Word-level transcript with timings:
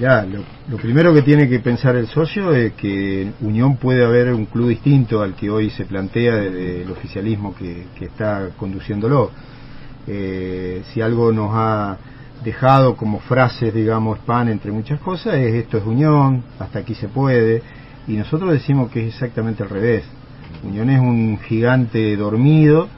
Ya, 0.00 0.26
lo, 0.26 0.76
primero 0.78 1.14
que 1.14 1.22
tiene 1.22 1.48
que 1.48 1.60
pensar 1.60 1.94
el 1.94 2.08
socio 2.08 2.52
es 2.52 2.72
que 2.72 3.30
Unión 3.40 3.76
puede 3.76 4.04
haber 4.04 4.34
un 4.34 4.46
club 4.46 4.68
distinto 4.70 5.22
al 5.22 5.34
que 5.36 5.48
hoy 5.48 5.70
se 5.70 5.84
plantea 5.84 6.34
desde 6.34 6.82
el 6.82 6.90
oficialismo 6.90 7.54
que, 7.54 7.86
está 8.00 8.48
conduciéndolo. 8.56 9.30
Eh, 10.08 10.82
si 10.92 11.00
algo 11.00 11.30
nos 11.30 11.50
ha 11.52 11.96
dejado 12.42 12.96
como 12.96 13.20
frases, 13.20 13.72
digamos, 13.72 14.18
pan 14.18 14.48
entre 14.48 14.72
muchas 14.72 14.98
cosas, 14.98 15.34
es 15.34 15.54
esto 15.54 15.78
es 15.78 15.84
Unión, 15.84 16.42
hasta 16.58 16.80
aquí 16.80 16.96
se 16.96 17.06
puede, 17.06 17.62
y 18.08 18.14
nosotros 18.14 18.50
decimos 18.50 18.90
que 18.90 19.06
es 19.06 19.14
exactamente 19.14 19.62
al 19.62 19.70
revés. 19.70 20.02
Unión 20.64 20.90
es 20.90 21.00
un 21.00 21.38
gigante 21.38 22.16
dormido 22.16 22.88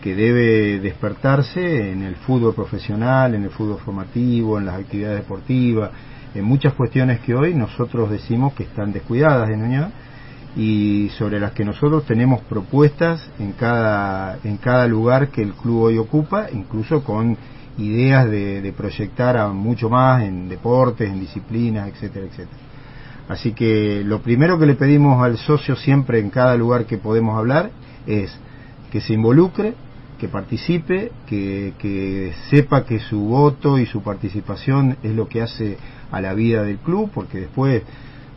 que 0.00 0.14
debe 0.14 0.78
despertarse 0.78 1.90
en 1.90 2.04
el 2.04 2.14
fútbol 2.14 2.54
profesional, 2.54 3.34
en 3.34 3.42
el 3.42 3.50
fútbol 3.50 3.78
formativo, 3.84 4.58
en 4.58 4.66
las 4.66 4.76
actividades 4.76 5.18
deportivas, 5.22 5.90
en 6.36 6.44
muchas 6.44 6.74
cuestiones 6.74 7.20
que 7.20 7.34
hoy 7.34 7.54
nosotros 7.54 8.10
decimos 8.10 8.52
que 8.54 8.64
están 8.64 8.92
descuidadas 8.92 9.50
en 9.50 9.62
Unión 9.62 9.92
y 10.56 11.08
sobre 11.18 11.40
las 11.40 11.52
que 11.52 11.64
nosotros 11.64 12.04
tenemos 12.06 12.40
propuestas 12.42 13.30
en 13.38 13.52
cada, 13.52 14.38
en 14.44 14.56
cada 14.56 14.86
lugar 14.86 15.28
que 15.28 15.42
el 15.42 15.52
club 15.54 15.82
hoy 15.82 15.98
ocupa, 15.98 16.46
incluso 16.52 17.04
con 17.04 17.36
ideas 17.78 18.30
de, 18.30 18.62
de 18.62 18.72
proyectar 18.72 19.36
a 19.36 19.48
mucho 19.48 19.90
más 19.90 20.22
en 20.22 20.48
deportes, 20.48 21.10
en 21.10 21.20
disciplinas, 21.20 21.88
etcétera, 21.88 22.26
etcétera. 22.26 22.58
Así 23.28 23.52
que 23.52 24.02
lo 24.04 24.20
primero 24.20 24.58
que 24.58 24.66
le 24.66 24.74
pedimos 24.74 25.22
al 25.22 25.36
socio 25.36 25.74
siempre 25.76 26.20
en 26.20 26.30
cada 26.30 26.56
lugar 26.56 26.86
que 26.86 26.96
podemos 26.96 27.36
hablar 27.36 27.70
es 28.06 28.34
que 28.90 29.00
se 29.00 29.14
involucre, 29.14 29.74
que 30.18 30.28
participe, 30.28 31.12
que, 31.26 31.74
que, 31.78 32.32
sepa 32.50 32.84
que 32.84 32.98
su 33.00 33.20
voto 33.20 33.78
y 33.78 33.86
su 33.86 34.02
participación 34.02 34.96
es 35.02 35.14
lo 35.14 35.28
que 35.28 35.42
hace 35.42 35.76
a 36.10 36.20
la 36.20 36.34
vida 36.34 36.62
del 36.62 36.78
club, 36.78 37.10
porque 37.12 37.40
después 37.40 37.82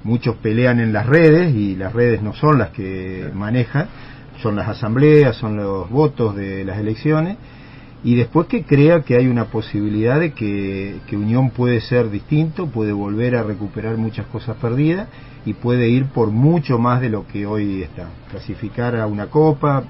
muchos 0.04 0.36
pelean 0.38 0.80
en 0.80 0.94
las 0.94 1.06
redes 1.06 1.54
y 1.54 1.76
las 1.76 1.94
redes 1.94 2.22
no 2.22 2.34
son 2.34 2.60
las 2.60 2.70
que 2.70 3.30
manejan, 3.34 3.88
son 4.42 4.56
las 4.56 4.70
asambleas, 4.70 5.36
son 5.36 5.58
los 5.58 5.90
votos 5.90 6.36
de 6.36 6.64
las 6.64 6.80
elecciones, 6.80 7.38
y 8.04 8.16
después 8.16 8.48
que 8.48 8.64
crea 8.64 9.02
que 9.02 9.18
hay 9.18 9.28
una 9.28 9.46
posibilidad 9.46 10.20
de 10.20 10.32
que, 10.32 11.00
que 11.08 11.18
Unión 11.18 11.50
puede 11.50 11.82
ser 11.82 12.10
distinto, 12.10 12.68
puede 12.68 12.94
volver 12.94 13.36
a 13.36 13.44
recuperar 13.44 13.98
muchas 13.98 14.26
cosas 14.28 14.56
perdidas 14.56 15.10
y 15.46 15.54
puede 15.54 15.90
ir 15.90 16.06
por 16.06 16.30
mucho 16.30 16.80
más 16.80 17.02
de 17.02 17.10
lo 17.10 17.28
que 17.28 17.46
hoy 17.46 17.82
está. 17.82 18.08
Clasificar 18.32 18.96
a 18.96 19.06
una 19.06 19.28
copa, 19.28 19.84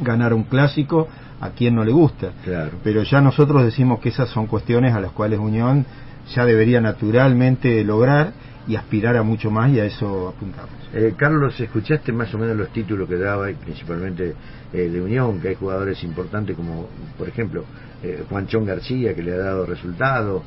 ganar 0.00 0.34
un 0.34 0.44
clásico, 0.44 1.08
a 1.40 1.50
quien 1.50 1.74
no 1.74 1.84
le 1.84 1.92
gusta. 1.92 2.30
Claro. 2.44 2.72
Pero 2.82 3.02
ya 3.02 3.20
nosotros 3.20 3.64
decimos 3.64 4.00
que 4.00 4.10
esas 4.10 4.28
son 4.30 4.46
cuestiones 4.46 4.94
a 4.94 5.00
las 5.00 5.12
cuales 5.12 5.38
Unión 5.38 5.84
ya 6.34 6.44
debería 6.44 6.80
naturalmente 6.80 7.82
lograr 7.84 8.32
y 8.66 8.76
aspirar 8.76 9.16
a 9.16 9.22
mucho 9.22 9.50
más 9.50 9.70
y 9.72 9.80
a 9.80 9.86
eso 9.86 10.28
apuntamos. 10.28 10.70
Eh, 10.92 11.14
Carlos, 11.16 11.58
escuchaste 11.58 12.12
más 12.12 12.32
o 12.34 12.38
menos 12.38 12.56
los 12.56 12.70
títulos 12.70 13.08
que 13.08 13.16
daba, 13.16 13.48
principalmente 13.64 14.34
eh, 14.72 14.88
de 14.90 15.00
Unión, 15.00 15.40
que 15.40 15.48
hay 15.48 15.54
jugadores 15.54 16.02
importantes 16.04 16.54
como, 16.54 16.88
por 17.16 17.28
ejemplo, 17.28 17.64
eh, 18.02 18.24
Juanchón 18.28 18.66
García, 18.66 19.14
que 19.14 19.22
le 19.22 19.32
ha 19.32 19.38
dado 19.38 19.64
resultado. 19.64 20.42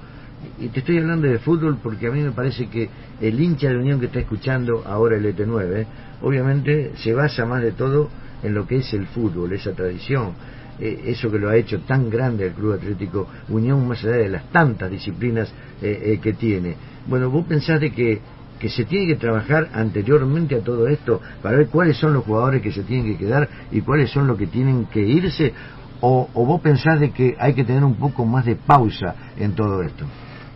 Y 0.60 0.70
te 0.70 0.80
estoy 0.80 1.00
hablando 1.00 1.28
de 1.28 1.40
fútbol 1.40 1.80
porque 1.82 2.08
a 2.08 2.12
mí 2.12 2.22
me 2.22 2.32
parece 2.32 2.68
que 2.68 2.90
el 3.20 3.40
hincha 3.40 3.70
de 3.70 3.78
Unión 3.78 4.00
que 4.00 4.08
está 4.08 4.20
escuchando 4.20 4.84
ahora 4.86 5.18
el 5.18 5.26
ET9, 5.26 5.86
obviamente 6.22 6.94
se 6.96 7.14
basa 7.14 7.46
más 7.46 7.62
de 7.62 7.72
todo 7.72 8.10
en 8.44 8.54
lo 8.54 8.68
que 8.68 8.78
es 8.78 8.94
el 8.94 9.08
fútbol, 9.08 9.54
esa 9.54 9.74
tradición, 9.74 10.34
eh, 10.82 11.04
eso 11.06 11.30
que 11.30 11.38
lo 11.38 11.50
ha 11.50 11.56
hecho 11.56 11.80
tan 11.82 12.10
grande 12.10 12.48
el 12.48 12.54
Club 12.54 12.74
Atlético 12.74 13.28
Unión, 13.50 13.88
más 13.88 14.04
allá 14.04 14.18
de 14.18 14.30
las 14.30 14.50
tantas 14.52 14.90
disciplinas 14.90 15.54
eh, 15.82 16.02
eh, 16.04 16.20
que 16.20 16.34
tiene. 16.34 16.76
Bueno, 17.06 17.30
vos 17.30 17.46
pensás 17.46 17.80
de 17.80 17.92
que, 17.92 18.20
que 18.60 18.68
se 18.68 18.86
tiene 18.86 19.06
que 19.06 19.16
trabajar 19.16 19.70
anteriormente 19.74 20.56
a 20.56 20.62
todo 20.62 20.88
esto 20.88 21.22
para 21.44 21.58
ver 21.58 21.68
cuáles 21.68 21.98
son 21.98 22.14
los 22.14 22.26
jugadores 22.26 22.64
que 22.64 22.72
se 22.72 22.82
tienen 22.82 23.14
que 23.14 23.26
quedar 23.26 23.48
y 23.72 23.82
cuáles 23.82 24.10
son 24.10 24.26
los 24.26 24.38
que 24.40 24.48
tienen 24.48 24.86
que 24.86 25.02
irse, 25.02 25.54
o, 26.00 26.28
o 26.34 26.46
vos 26.46 26.62
pensás 26.62 27.00
de 27.00 27.12
que 27.12 27.36
hay 27.38 27.54
que 27.54 27.64
tener 27.64 27.84
un 27.84 27.96
poco 27.96 28.26
más 28.26 28.46
de 28.46 28.56
pausa 28.56 29.16
en 29.38 29.54
todo 29.54 29.84
esto. 29.84 30.06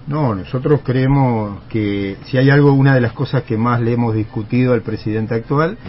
No, 0.08 0.36
nosotros 0.36 0.82
creemos 0.84 1.64
que 1.68 2.18
si 2.26 2.38
hay 2.38 2.52
algo, 2.52 2.72
una 2.74 2.94
de 2.94 3.02
las 3.02 3.14
cosas 3.14 3.42
que 3.44 3.58
más 3.58 3.82
le 3.82 3.94
hemos 3.94 4.14
discutido 4.14 4.74
al 4.74 4.84
presidente 4.84 5.34
actual 5.34 5.80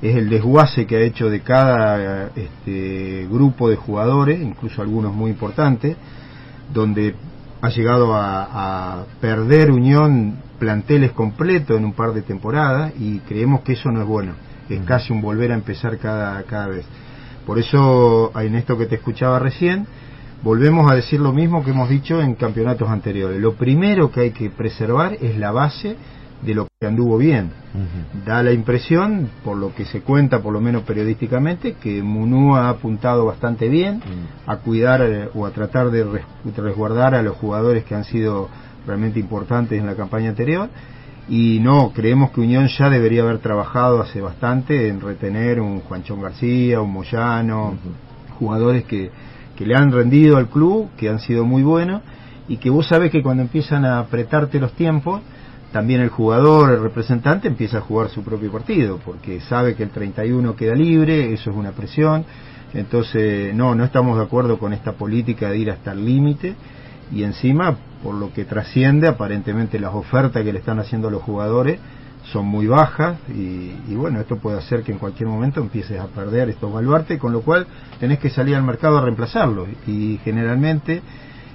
es 0.00 0.16
el 0.16 0.30
desguace 0.30 0.86
que 0.86 0.96
ha 0.96 1.00
hecho 1.00 1.28
de 1.28 1.40
cada 1.40 2.30
este, 2.34 3.26
grupo 3.30 3.68
de 3.68 3.76
jugadores, 3.76 4.40
incluso 4.40 4.80
algunos 4.80 5.12
muy 5.12 5.30
importantes, 5.30 5.94
donde 6.72 7.14
ha 7.60 7.68
llegado 7.68 8.14
a, 8.14 9.04
perder 9.20 9.70
Unión 9.70 10.38
planteles 10.58 11.12
completos 11.12 11.76
en 11.76 11.84
un 11.84 11.92
par 11.92 12.14
de 12.14 12.22
temporadas 12.22 12.94
y 12.98 13.18
creemos 13.20 13.60
que 13.60 13.74
eso 13.74 13.90
no 13.90 14.00
es 14.00 14.06
bueno, 14.06 14.32
es 14.70 14.80
casi 14.84 15.12
un 15.12 15.20
volver 15.20 15.52
a 15.52 15.54
empezar 15.54 15.98
cada, 15.98 16.42
cada 16.44 16.68
vez. 16.68 16.86
Por 17.44 17.58
eso, 17.58 18.32
en 18.40 18.54
esto 18.54 18.78
que 18.78 18.86
te 18.86 18.94
escuchaba 18.94 19.38
recién, 19.38 19.86
volvemos 20.42 20.90
a 20.90 20.94
decir 20.94 21.20
lo 21.20 21.32
mismo 21.32 21.64
que 21.64 21.70
hemos 21.70 21.88
dicho 21.88 22.20
en 22.20 22.34
campeonatos 22.34 22.88
anteriores. 22.88 23.40
Lo 23.40 23.54
primero 23.54 24.10
que 24.10 24.20
hay 24.20 24.30
que 24.30 24.50
preservar 24.50 25.14
es 25.20 25.36
la 25.38 25.50
base 25.50 25.96
de 26.42 26.54
lo 26.54 26.68
que 26.78 26.86
anduvo 26.86 27.18
bien. 27.18 27.50
Da 28.24 28.42
la 28.42 28.52
impresión, 28.52 29.28
por 29.44 29.56
lo 29.56 29.74
que 29.74 29.84
se 29.84 30.00
cuenta, 30.02 30.42
por 30.42 30.52
lo 30.52 30.60
menos 30.60 30.82
periodísticamente, 30.82 31.74
que 31.74 32.02
Munú 32.02 32.54
ha 32.54 32.68
apuntado 32.68 33.26
bastante 33.26 33.68
bien 33.68 34.00
a 34.46 34.56
cuidar 34.58 35.02
eh, 35.02 35.28
o 35.34 35.46
a 35.46 35.50
tratar 35.50 35.90
de 35.90 36.04
resguardar 36.56 37.14
a 37.14 37.22
los 37.22 37.36
jugadores 37.36 37.84
que 37.84 37.94
han 37.94 38.04
sido 38.04 38.48
realmente 38.86 39.18
importantes 39.18 39.78
en 39.78 39.86
la 39.86 39.94
campaña 39.94 40.30
anterior. 40.30 40.68
Y 41.28 41.58
no, 41.60 41.92
creemos 41.92 42.30
que 42.30 42.40
Unión 42.40 42.68
ya 42.68 42.88
debería 42.88 43.22
haber 43.22 43.38
trabajado 43.38 44.00
hace 44.00 44.20
bastante 44.20 44.88
en 44.88 45.00
retener 45.00 45.60
un 45.60 45.80
Juanchón 45.80 46.22
García, 46.22 46.80
un 46.80 46.92
Moyano, 46.92 47.74
jugadores 48.38 48.84
que, 48.84 49.10
que 49.56 49.66
le 49.66 49.74
han 49.74 49.90
rendido 49.90 50.36
al 50.36 50.48
club, 50.48 50.90
que 50.96 51.08
han 51.08 51.18
sido 51.18 51.44
muy 51.44 51.62
buenos, 51.62 52.02
y 52.48 52.58
que 52.58 52.70
vos 52.70 52.86
sabés 52.86 53.10
que 53.10 53.22
cuando 53.22 53.42
empiezan 53.42 53.84
a 53.84 53.98
apretarte 53.98 54.60
los 54.60 54.72
tiempos, 54.72 55.20
también 55.72 56.00
el 56.00 56.10
jugador, 56.10 56.72
el 56.72 56.80
representante, 56.80 57.48
empieza 57.48 57.78
a 57.78 57.80
jugar 57.80 58.08
su 58.08 58.22
propio 58.22 58.52
partido, 58.52 59.00
porque 59.04 59.40
sabe 59.40 59.74
que 59.74 59.82
el 59.82 59.90
31 59.90 60.54
queda 60.54 60.74
libre, 60.74 61.32
eso 61.32 61.50
es 61.50 61.56
una 61.56 61.72
presión. 61.72 62.24
Entonces, 62.72 63.54
no, 63.54 63.74
no 63.74 63.84
estamos 63.84 64.16
de 64.16 64.24
acuerdo 64.24 64.58
con 64.58 64.72
esta 64.72 64.92
política 64.92 65.50
de 65.50 65.58
ir 65.58 65.70
hasta 65.70 65.92
el 65.92 66.04
límite 66.04 66.54
y 67.12 67.22
encima, 67.22 67.76
por 68.02 68.14
lo 68.14 68.32
que 68.32 68.44
trasciende, 68.44 69.08
aparentemente 69.08 69.78
las 69.78 69.94
ofertas 69.94 70.42
que 70.42 70.52
le 70.52 70.58
están 70.58 70.78
haciendo 70.78 71.10
los 71.10 71.22
jugadores 71.22 71.78
son 72.32 72.46
muy 72.46 72.66
bajas 72.66 73.18
y, 73.28 73.94
bueno, 73.94 74.20
esto 74.20 74.36
puede 74.36 74.58
hacer 74.58 74.82
que 74.82 74.92
en 74.92 74.98
cualquier 74.98 75.28
momento 75.28 75.60
empieces 75.60 76.00
a 76.00 76.06
perder 76.06 76.48
estos 76.48 76.72
baluartes, 76.72 77.18
con 77.18 77.32
lo 77.32 77.42
cual 77.42 77.66
tenés 78.00 78.18
que 78.18 78.30
salir 78.30 78.56
al 78.56 78.62
mercado 78.62 78.98
a 78.98 79.02
reemplazarlos 79.02 79.68
y 79.86 80.18
generalmente 80.24 81.02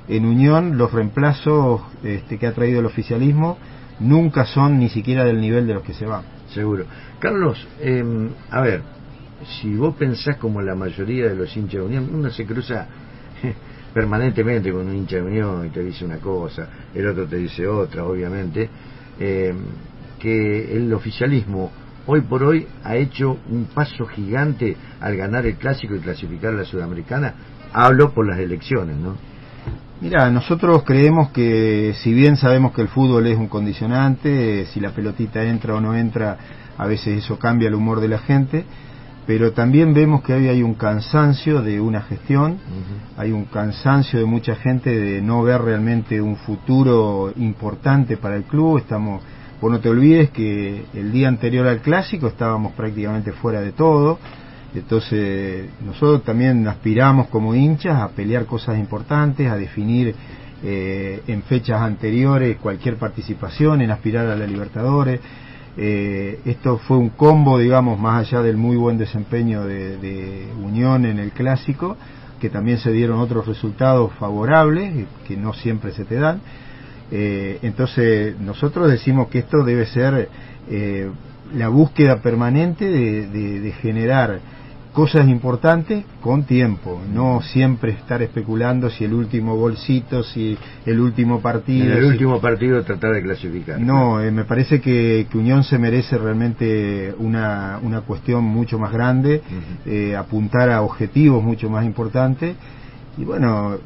en 0.07 0.25
Unión 0.25 0.77
los 0.77 0.91
reemplazos 0.91 1.81
este, 2.03 2.37
que 2.37 2.47
ha 2.47 2.53
traído 2.53 2.79
el 2.79 2.85
oficialismo 2.85 3.57
nunca 3.99 4.45
son 4.45 4.79
ni 4.79 4.89
siquiera 4.89 5.25
del 5.25 5.41
nivel 5.41 5.67
de 5.67 5.73
los 5.73 5.83
que 5.83 5.93
se 5.93 6.05
van. 6.05 6.23
Seguro. 6.53 6.85
Carlos, 7.19 7.67
em, 7.79 8.29
a 8.49 8.61
ver, 8.61 8.81
si 9.61 9.75
vos 9.75 9.95
pensás 9.95 10.37
como 10.37 10.61
la 10.61 10.75
mayoría 10.75 11.27
de 11.27 11.35
los 11.35 11.55
hinchas 11.55 11.81
de 11.81 11.85
Unión, 11.85 12.09
uno 12.13 12.29
se 12.29 12.45
cruza 12.45 12.87
permanentemente 13.93 14.71
con 14.71 14.87
un 14.87 14.95
hincha 14.95 15.17
de 15.17 15.23
Unión 15.23 15.65
y 15.67 15.69
te 15.69 15.83
dice 15.83 16.05
una 16.05 16.17
cosa, 16.17 16.67
el 16.95 17.07
otro 17.07 17.25
te 17.25 17.37
dice 17.37 17.67
otra, 17.67 18.05
obviamente. 18.05 18.69
Eh, 19.19 19.53
que 20.21 20.75
el 20.75 20.93
oficialismo 20.93 21.71
hoy 22.05 22.21
por 22.21 22.43
hoy 22.43 22.67
ha 22.83 22.95
hecho 22.95 23.37
un 23.49 23.65
paso 23.65 24.05
gigante 24.05 24.75
al 24.99 25.15
ganar 25.15 25.45
el 25.45 25.55
clásico 25.55 25.95
y 25.95 25.99
clasificar 25.99 26.53
a 26.53 26.57
la 26.57 26.65
sudamericana. 26.65 27.33
Hablo 27.73 28.13
por 28.13 28.27
las 28.27 28.39
elecciones, 28.39 28.97
¿no? 28.97 29.15
Mira, 30.01 30.29
nosotros 30.31 30.83
creemos 30.83 31.29
que 31.29 31.93
si 32.01 32.13
bien 32.13 32.35
sabemos 32.35 32.73
que 32.73 32.81
el 32.81 32.87
fútbol 32.87 33.27
es 33.27 33.37
un 33.37 33.47
condicionante, 33.47 34.65
si 34.65 34.79
la 34.79 34.91
pelotita 34.91 35.43
entra 35.43 35.75
o 35.75 35.81
no 35.81 35.95
entra, 35.95 36.37
a 36.77 36.87
veces 36.87 37.23
eso 37.23 37.37
cambia 37.37 37.67
el 37.67 37.75
humor 37.75 37.99
de 37.99 38.07
la 38.07 38.17
gente, 38.17 38.65
pero 39.27 39.53
también 39.53 39.93
vemos 39.93 40.23
que 40.23 40.33
hoy 40.33 40.47
hay 40.47 40.63
un 40.63 40.73
cansancio 40.73 41.61
de 41.61 41.79
una 41.79 42.01
gestión, 42.01 42.57
hay 43.15 43.31
un 43.31 43.45
cansancio 43.45 44.17
de 44.17 44.25
mucha 44.25 44.55
gente 44.55 44.89
de 44.89 45.21
no 45.21 45.43
ver 45.43 45.61
realmente 45.61 46.19
un 46.19 46.35
futuro 46.35 47.31
importante 47.35 48.17
para 48.17 48.35
el 48.35 48.43
club, 48.43 48.79
estamos 48.79 49.21
Vos 49.61 49.71
no 49.71 49.79
te 49.79 49.89
olvides 49.89 50.31
que 50.31 50.85
el 50.95 51.11
día 51.11 51.27
anterior 51.27 51.67
al 51.67 51.81
clásico 51.81 52.25
estábamos 52.25 52.73
prácticamente 52.73 53.31
fuera 53.31 53.61
de 53.61 53.73
todo, 53.73 54.17
entonces 54.73 55.69
nosotros 55.85 56.23
también 56.23 56.67
aspiramos 56.67 57.27
como 57.27 57.53
hinchas 57.53 58.01
a 58.01 58.09
pelear 58.09 58.47
cosas 58.47 58.79
importantes, 58.79 59.47
a 59.47 59.55
definir 59.55 60.15
eh, 60.63 61.21
en 61.27 61.43
fechas 61.43 61.79
anteriores 61.79 62.57
cualquier 62.57 62.95
participación, 62.95 63.83
en 63.83 63.91
aspirar 63.91 64.25
a 64.29 64.35
la 64.35 64.47
Libertadores. 64.47 65.19
Eh, 65.77 66.39
esto 66.43 66.79
fue 66.79 66.97
un 66.97 67.09
combo, 67.09 67.59
digamos, 67.59 67.99
más 67.99 68.27
allá 68.27 68.41
del 68.41 68.57
muy 68.57 68.77
buen 68.77 68.97
desempeño 68.97 69.63
de, 69.63 69.97
de 69.97 70.47
Unión 70.59 71.05
en 71.05 71.19
el 71.19 71.33
clásico, 71.33 71.97
que 72.39 72.49
también 72.49 72.79
se 72.79 72.91
dieron 72.91 73.19
otros 73.19 73.45
resultados 73.45 74.11
favorables, 74.13 75.05
que 75.27 75.37
no 75.37 75.53
siempre 75.53 75.91
se 75.91 76.03
te 76.03 76.15
dan 76.15 76.41
Eh, 77.11 77.59
entonces, 77.61 78.39
nosotros 78.39 78.89
decimos 78.89 79.27
que 79.27 79.39
esto 79.39 79.63
debe 79.63 79.85
ser 79.85 80.29
eh, 80.69 81.09
la 81.53 81.67
búsqueda 81.67 82.21
permanente 82.21 82.85
de, 82.85 83.71
generar 83.81 84.39
cosas 84.93 85.27
importantes 85.27 86.03
con 86.21 86.43
tiempo, 86.43 87.01
no 87.13 87.41
siempre 87.41 87.91
estar 87.91 88.21
especulando 88.21 88.89
si 88.89 89.05
el 89.05 89.13
último 89.13 89.55
bolsito, 89.55 90.21
si 90.21 90.57
el 90.85 90.99
último 90.99 91.41
partido. 91.41 91.97
el 91.97 92.05
último 92.05 92.39
partido 92.41 92.83
tratar 92.83 93.13
de 93.13 93.21
clasificar. 93.21 93.79
No, 93.79 94.21
eh, 94.21 94.31
me 94.31 94.43
parece 94.43 94.79
que, 94.81 95.27
Unión 95.33 95.63
se 95.63 95.77
merece 95.77 96.17
realmente 96.17 97.13
una, 97.17 97.79
una 97.81 98.01
cuestión 98.01 98.43
mucho 98.43 98.77
más 98.79 98.91
grande, 98.91 99.41
apuntar 100.17 100.69
a 100.69 100.81
objetivos 100.81 101.43
mucho 101.43 101.69
más 101.69 101.85
importantes. 101.85 102.55
Y 103.17 103.25
bueno, 103.25 103.77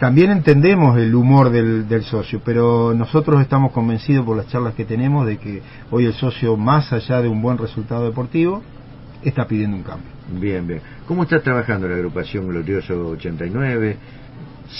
también 0.00 0.30
entendemos 0.30 0.96
el 0.96 1.14
humor 1.14 1.50
del, 1.50 2.02
socio, 2.04 2.40
pero 2.42 2.94
nosotros 2.94 3.38
estamos 3.42 3.70
convencidos 3.70 4.24
por 4.24 4.34
las 4.34 4.48
charlas 4.48 4.74
que 4.74 4.86
tenemos 4.86 5.26
de 5.26 5.36
que 5.36 5.60
hoy 5.90 6.06
el 6.06 6.14
socio, 6.14 6.56
más 6.56 6.90
allá 6.90 7.20
de 7.20 7.28
un 7.28 7.42
buen 7.42 7.58
resultado 7.58 8.06
deportivo, 8.06 8.62
está 9.22 9.46
pidiendo 9.46 9.76
un 9.76 9.82
cambio. 9.82 10.08
Bien, 10.40 10.66
bien. 10.66 10.80
¿Cómo 11.06 11.24
está 11.24 11.40
trabajando 11.40 11.86
la 11.86 11.96
agrupación 11.96 12.48
Glorioso 12.48 13.08
89? 13.10 13.96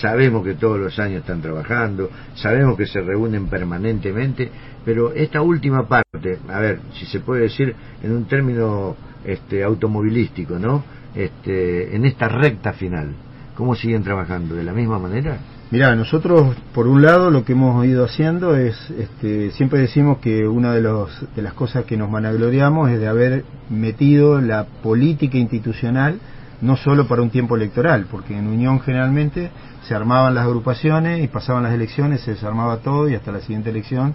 Sabemos 0.01 0.43
que 0.43 0.55
todos 0.55 0.81
los 0.81 0.99
años 0.99 1.21
están 1.21 1.43
trabajando, 1.43 2.09
sabemos 2.37 2.79
que 2.79 2.87
se 2.87 3.03
reúnen 3.03 3.47
permanentemente, 3.49 4.51
pero 4.87 5.13
esta 5.13 5.43
última 5.43 5.87
parte, 5.87 6.39
a 6.49 6.61
ver, 6.61 6.81
si 6.99 7.05
se 7.05 7.21
puede 7.21 7.43
decir 7.43 7.75
en 8.03 8.13
un 8.13 8.25
término 8.25 8.97
este, 9.27 9.63
automovilístico, 9.65 10.59
¿no? 10.59 10.83
Este, 11.15 11.95
en 11.95 12.07
esta 12.07 12.27
recta 12.29 12.73
final, 12.73 13.13
¿Cómo 13.61 13.75
siguen 13.75 14.03
trabajando? 14.03 14.55
¿De 14.55 14.65
la 14.65 14.73
misma 14.73 14.99
manera? 14.99 15.37
Mira, 15.71 15.95
nosotros, 15.95 16.57
por 16.73 16.87
un 16.89 17.03
lado, 17.03 17.31
lo 17.31 17.45
que 17.45 17.53
hemos 17.53 17.85
ido 17.85 18.07
haciendo 18.07 18.57
es, 18.57 18.75
este, 18.89 19.51
siempre 19.51 19.81
decimos 19.81 20.17
que 20.17 20.49
una 20.49 20.73
de, 20.73 20.81
los, 20.81 21.11
de 21.37 21.43
las 21.43 21.53
cosas 21.53 21.85
que 21.85 21.99
nos 21.99 22.11
vanagloriamos 22.11 22.89
es 22.89 22.99
de 22.99 23.07
haber 23.07 23.45
metido 23.69 24.41
la 24.41 24.65
política 24.65 25.37
institucional 25.37 26.19
no 26.63 26.79
solo 26.79 27.07
para 27.07 27.21
un 27.21 27.29
tiempo 27.29 27.55
electoral, 27.55 28.07
porque 28.11 28.35
en 28.35 28.47
Unión 28.47 28.81
generalmente 28.81 29.51
se 29.87 29.95
armaban 29.95 30.35
las 30.35 30.47
agrupaciones 30.47 31.23
y 31.23 31.29
pasaban 31.29 31.63
las 31.63 31.75
elecciones, 31.75 32.23
se 32.23 32.31
desarmaba 32.31 32.79
todo 32.79 33.11
y 33.11 33.15
hasta 33.15 33.31
la 33.31 33.41
siguiente 33.41 33.69
elección 33.69 34.15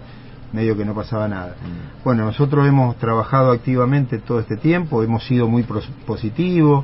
medio 0.54 0.76
que 0.76 0.86
no 0.86 0.96
pasaba 0.96 1.28
nada. 1.28 1.50
Mm. 1.62 2.04
Bueno, 2.04 2.26
nosotros 2.26 2.68
hemos 2.68 2.96
trabajado 2.96 3.52
activamente 3.52 4.18
todo 4.18 4.40
este 4.40 4.58
tiempo, 4.58 5.04
hemos 5.04 5.24
sido 5.24 5.48
muy 5.48 5.64
positivos, 6.08 6.84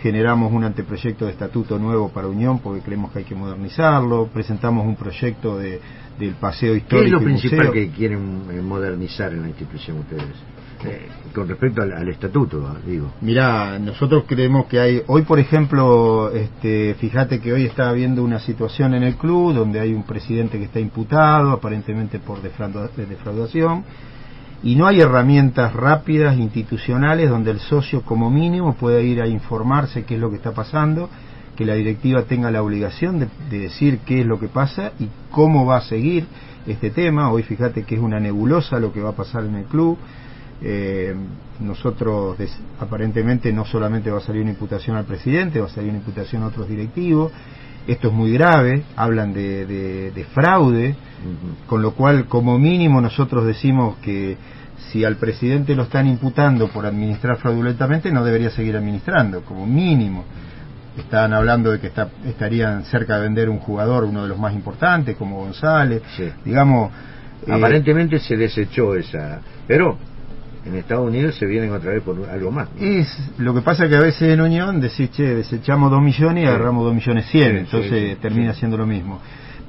generamos 0.00 0.52
un 0.52 0.64
anteproyecto 0.64 1.26
de 1.26 1.32
estatuto 1.32 1.78
nuevo 1.78 2.10
para 2.10 2.28
Unión 2.28 2.60
porque 2.60 2.80
creemos 2.80 3.12
que 3.12 3.20
hay 3.20 3.24
que 3.24 3.34
modernizarlo, 3.34 4.28
presentamos 4.32 4.86
un 4.86 4.96
proyecto 4.96 5.58
de, 5.58 5.80
del 6.18 6.34
paseo 6.34 6.74
histórico. 6.76 7.00
¿Qué 7.00 7.06
es 7.06 7.12
lo 7.12 7.20
principal 7.20 7.72
que 7.72 7.90
quieren 7.90 8.42
eh, 8.50 8.60
modernizar 8.60 9.32
en 9.32 9.42
la 9.42 9.48
institución 9.48 9.98
ustedes? 9.98 10.24
Eh, 10.84 11.08
con 11.34 11.48
respecto 11.48 11.82
al, 11.82 12.08
estatuto, 12.08 12.64
ah, 12.68 12.76
digo. 12.86 13.12
Mirá, 13.20 13.80
nosotros 13.80 14.24
creemos 14.28 14.66
que 14.66 14.78
hay, 14.78 15.02
hoy 15.08 15.22
por 15.22 15.40
ejemplo, 15.40 16.30
este, 16.32 16.94
fíjate 16.94 17.40
que 17.40 17.52
hoy 17.52 17.64
está 17.64 17.88
habiendo 17.88 18.22
una 18.22 18.38
situación 18.38 18.94
en 18.94 19.02
el 19.02 19.16
club 19.16 19.54
donde 19.54 19.80
hay 19.80 19.92
un 19.92 20.04
presidente 20.04 20.56
que 20.56 20.64
está 20.66 20.78
imputado, 20.78 21.50
aparentemente 21.50 22.20
por 22.20 22.40
defraudación 22.40 23.84
y 24.62 24.74
no 24.74 24.86
hay 24.86 25.00
herramientas 25.00 25.72
rápidas 25.72 26.36
institucionales 26.36 27.30
donde 27.30 27.52
el 27.52 27.60
socio 27.60 28.02
como 28.02 28.30
mínimo 28.30 28.74
pueda 28.74 29.00
ir 29.00 29.22
a 29.22 29.28
informarse 29.28 30.04
qué 30.04 30.14
es 30.14 30.20
lo 30.20 30.30
que 30.30 30.36
está 30.36 30.52
pasando, 30.52 31.08
que 31.56 31.64
la 31.64 31.74
directiva 31.74 32.22
tenga 32.22 32.50
la 32.50 32.62
obligación 32.62 33.18
de, 33.18 33.28
decir 33.50 34.00
qué 34.06 34.20
es 34.20 34.26
lo 34.26 34.38
que 34.38 34.48
pasa 34.48 34.92
y 34.98 35.08
cómo 35.30 35.64
va 35.64 35.78
a 35.78 35.80
seguir 35.82 36.26
este 36.66 36.90
tema. 36.90 37.30
Hoy 37.30 37.42
fíjate 37.42 37.84
que 37.84 37.94
es 37.94 38.00
una 38.00 38.20
nebulosa 38.20 38.80
lo 38.80 38.92
que 38.92 39.00
va 39.00 39.10
a 39.10 39.16
pasar 39.16 39.44
en 39.44 39.54
el 39.54 39.64
club. 39.64 39.96
Eh, 40.60 41.14
nosotros 41.60 42.36
aparentemente 42.80 43.52
no 43.52 43.64
solamente 43.64 44.10
va 44.10 44.18
a 44.18 44.22
salir 44.22 44.42
una 44.42 44.50
imputación 44.50 44.96
al 44.96 45.04
presidente, 45.04 45.60
va 45.60 45.66
a 45.66 45.70
salir 45.70 45.90
una 45.90 45.98
imputación 45.98 46.42
a 46.42 46.46
otros 46.46 46.68
directivos. 46.68 47.30
Esto 47.88 48.08
es 48.08 48.14
muy 48.14 48.32
grave, 48.32 48.82
hablan 48.96 49.32
de, 49.32 50.26
fraude, 50.34 50.94
con 51.66 51.80
lo 51.80 51.94
cual 51.94 52.26
como 52.26 52.58
mínimo 52.58 53.00
nosotros 53.00 53.46
decimos 53.46 53.96
que 54.02 54.36
si 54.92 55.04
al 55.04 55.16
presidente 55.16 55.74
lo 55.74 55.84
están 55.84 56.06
imputando 56.06 56.68
por 56.68 56.84
administrar 56.84 57.38
fraudulentamente 57.38 58.12
no 58.12 58.24
debería 58.24 58.50
seguir 58.50 58.76
administrando, 58.76 59.42
como 59.42 59.66
mínimo. 59.66 60.24
Están 60.98 61.32
hablando 61.32 61.72
de 61.72 61.80
que 61.80 61.90
estarían 62.26 62.84
cerca 62.84 63.16
de 63.16 63.22
vender 63.22 63.48
un 63.48 63.58
jugador, 63.58 64.04
uno 64.04 64.22
de 64.22 64.28
los 64.28 64.38
más 64.38 64.52
importantes, 64.52 65.16
como 65.16 65.40
González. 65.40 66.02
Digamos, 66.44 66.92
eh, 67.46 67.52
Aparentemente 67.52 68.18
se 68.18 68.36
desechó 68.36 68.94
esa. 68.94 69.40
Pero 69.66 69.96
en 70.64 70.74
Estados 70.76 71.08
Unidos 71.08 71.36
se 71.36 71.46
vienen 71.46 71.72
otra 71.72 71.92
vez 71.92 72.02
por 72.02 72.16
algo 72.28 72.50
más. 72.50 72.68
Es 72.78 73.08
lo 73.38 73.54
que 73.54 73.62
pasa 73.62 73.88
que 73.88 73.96
a 73.96 74.00
veces 74.00 74.22
en 74.22 74.40
Unión 74.40 74.80
decís, 74.80 75.10
che, 75.10 75.34
desechamos 75.34 75.90
dos 75.90 76.02
millones 76.02 76.44
y 76.44 76.46
agarramos 76.46 76.84
dos 76.84 76.94
millones 76.94 77.26
cien, 77.26 77.56
entonces 77.56 78.18
termina 78.20 78.54
siendo 78.54 78.76
lo 78.76 78.86
mismo. 78.86 79.20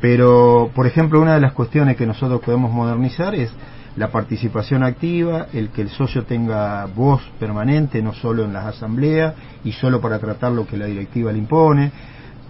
Pero, 0.01 0.71
por 0.73 0.87
ejemplo, 0.87 1.21
una 1.21 1.35
de 1.35 1.41
las 1.41 1.53
cuestiones 1.53 1.97
que 1.97 2.05
nosotros 2.05 2.41
podemos 2.41 2.71
modernizar 2.71 3.35
es 3.35 3.51
la 3.97 4.09
participación 4.09 4.83
activa, 4.83 5.47
el 5.51 5.69
que 5.69 5.81
el 5.81 5.89
socio 5.89 6.23
tenga 6.23 6.85
voz 6.85 7.21
permanente, 7.39 8.01
no 8.01 8.13
solo 8.13 8.45
en 8.45 8.53
las 8.53 8.65
asambleas 8.65 9.33
y 9.63 9.73
solo 9.73 9.99
para 9.99 10.19
tratar 10.19 10.53
lo 10.53 10.65
que 10.65 10.77
la 10.77 10.85
directiva 10.85 11.31
le 11.31 11.39
impone. 11.39 11.91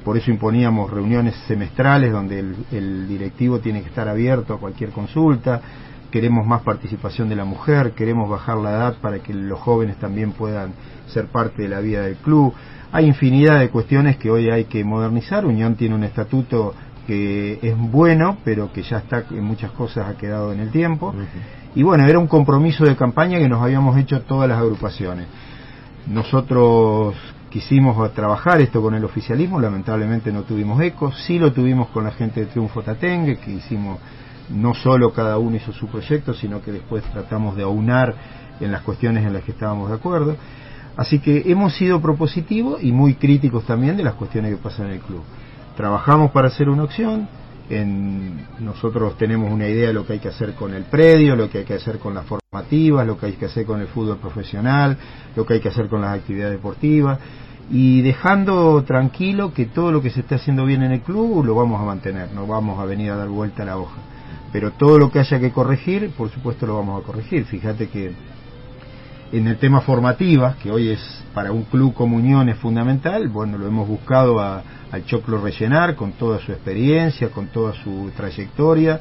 Por 0.04 0.16
eso 0.16 0.32
imponíamos 0.32 0.92
reuniones 0.92 1.36
semestrales 1.48 2.12
donde 2.12 2.40
el, 2.40 2.56
el 2.72 3.08
directivo 3.08 3.60
tiene 3.60 3.82
que 3.82 3.90
estar 3.90 4.08
abierto 4.08 4.54
a 4.54 4.60
cualquier 4.60 4.92
consulta 4.92 5.62
queremos 6.12 6.46
más 6.46 6.62
participación 6.62 7.30
de 7.30 7.36
la 7.36 7.46
mujer, 7.46 7.92
queremos 7.92 8.30
bajar 8.30 8.58
la 8.58 8.72
edad 8.72 8.96
para 9.02 9.20
que 9.20 9.34
los 9.34 9.60
jóvenes 9.60 9.98
también 9.98 10.32
puedan 10.32 10.74
ser 11.08 11.28
parte 11.28 11.64
de 11.64 11.70
la 11.70 11.80
vida 11.80 12.04
del 12.04 12.16
club. 12.16 12.54
Hay 12.92 13.06
infinidad 13.06 13.60
de 13.60 13.70
cuestiones 13.70 14.18
que 14.18 14.32
hoy 14.32 14.50
hay 14.50 14.66
que 14.66 14.84
modernizar. 14.84 15.46
Unión 15.46 15.76
tiene 15.76 15.96
un 15.96 16.04
estatuto 16.04 16.74
que 17.06 17.60
es 17.62 17.78
bueno, 17.78 18.38
pero 18.44 18.72
que 18.72 18.84
ya 18.84 18.98
está 18.98 19.26
en 19.32 19.44
muchas 19.44 19.72
cosas 19.72 20.08
ha 20.08 20.18
quedado 20.18 20.54
en 20.54 20.60
el 20.60 20.72
tiempo. 20.72 21.14
Y 21.76 21.84
bueno, 21.84 22.08
era 22.08 22.18
un 22.20 22.28
compromiso 22.28 22.86
de 22.86 22.96
campaña 22.96 23.38
que 23.38 23.50
nos 23.50 23.62
habíamos 23.62 23.98
hecho 23.98 24.22
todas 24.22 24.50
las 24.50 24.60
agrupaciones. 24.60 25.28
Nosotros 26.08 27.16
quisimos 27.50 28.14
trabajar 28.14 28.62
esto 28.62 28.82
con 28.82 28.94
el 28.94 29.04
oficialismo, 29.04 29.60
lamentablemente 29.60 30.32
no 30.32 30.44
tuvimos 30.44 30.82
eco, 30.82 31.12
sí 31.12 31.40
lo 31.40 31.52
tuvimos 31.52 31.90
con 31.90 32.04
la 32.04 32.12
gente 32.12 32.42
de 32.42 32.46
Triunfo 32.48 32.82
Tatengue, 32.82 33.38
que 33.38 33.52
hicimos 33.52 34.00
no 34.50 34.74
solo 34.74 35.13
cada 35.13 35.38
uno 35.38 35.56
hizo 35.56 35.72
su 35.72 35.88
proyecto, 35.88 36.34
sino 36.34 36.62
que 36.62 36.72
después 36.72 37.04
tratamos 37.12 37.56
de 37.56 37.63
aunar 37.63 38.16
en 38.59 38.71
las 38.71 38.81
cuestiones 38.81 39.26
en 39.26 39.33
las 39.33 39.44
que 39.44 39.52
estábamos 39.52 39.90
de 39.90 39.95
acuerdo. 39.95 40.35
Así 40.97 41.19
que 41.19 41.44
hemos 41.45 41.76
sido 41.76 42.02
propositivos 42.02 42.83
y 42.83 42.92
muy 42.92 43.16
críticos 43.16 43.64
también 43.66 43.95
de 43.95 44.04
las 44.04 44.16
cuestiones 44.16 44.52
que 44.52 44.57
pasan 44.57 44.88
en 44.88 44.94
el 44.94 45.00
club. 45.00 45.21
Trabajamos 45.78 46.31
para 46.31 46.50
hacer 46.50 46.68
una 46.68 46.83
opción, 46.83 47.28
en, 47.69 48.45
nosotros 48.59 49.18
tenemos 49.18 49.52
una 49.52 49.68
idea 49.68 49.88
de 49.90 49.94
lo 49.94 50.06
que 50.06 50.14
hay 50.14 50.19
que 50.19 50.28
hacer 50.28 50.56
con 50.56 50.74
el 50.74 50.83
predio, 50.83 51.35
lo 51.35 51.50
que 51.50 51.59
hay 51.59 51.64
que 51.64 51.76
hacer 51.76 52.00
con 52.00 52.16
las 52.16 52.26
formativas, 52.26 53.06
lo 53.06 53.18
que 53.18 53.28
hay 53.28 53.33
que 53.33 53.45
hacer 53.45 53.66
con 53.66 53.80
el 53.80 53.88
fútbol 53.88 54.18
profesional, 54.18 54.97
lo 55.35 55.45
que 55.45 55.54
hay 55.54 55.59
que 55.62 55.69
hacer 55.69 55.88
con 55.88 56.02
las 56.02 56.18
actividades 56.18 56.54
deportivas 56.54 57.19
y 57.71 58.02
dejando 58.02 58.83
tranquilo 58.83 59.54
que 59.54 59.68
todo 59.68 59.92
lo 59.92 60.02
que 60.02 60.09
se 60.09 60.21
está 60.21 60.35
haciendo 60.35 60.66
bien 60.66 60.81
en 60.81 60.92
el 60.92 61.02
club 61.02 61.45
lo 61.45 61.54
vamos 61.54 61.80
a 61.80 61.85
mantener, 61.85 62.33
no 62.33 62.47
vamos 62.47 62.80
a 62.80 62.85
venir 62.85 63.12
a 63.12 63.16
dar 63.16 63.30
vuelta 63.30 63.62
a 63.62 63.68
la 63.68 63.78
hoja 63.78 64.02
pero 64.52 64.72
todo 64.72 64.98
lo 64.98 65.12
que 65.12 65.20
haya 65.20 65.40
que 65.40 65.52
corregir, 65.52 66.12
por 66.18 66.30
supuesto 66.30 66.66
lo 66.66 66.76
vamos 66.76 67.02
a 67.02 67.06
corregir. 67.06 67.46
Fíjate 67.46 67.88
que 67.88 68.12
en 69.32 69.48
el 69.48 69.58
tema 69.58 69.82
formativa, 69.82 70.56
que 70.62 70.72
hoy 70.72 70.90
es 70.90 71.24
para 71.34 71.52
un 71.52 71.64
club 71.64 71.94
como 71.94 72.18
Unión 72.18 72.50
es 72.50 72.58
fundamental, 72.58 73.28
bueno, 73.30 73.58
lo 73.58 73.68
hemos 73.68 73.88
buscado 73.88 74.40
a, 74.40 74.64
al 74.92 75.06
Choclo 75.06 75.40
rellenar 75.40 75.96
con 75.96 76.14
toda 76.14 76.40
su 76.40 76.52
experiencia, 76.52 77.30
con 77.30 77.48
toda 77.48 77.74
su 77.74 78.12
trayectoria. 78.16 79.00